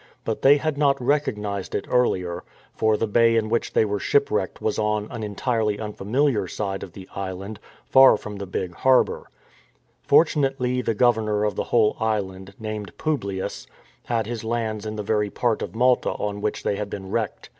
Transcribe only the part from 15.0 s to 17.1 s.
very part of Malta on which they had 336 FINISHING THE COURSE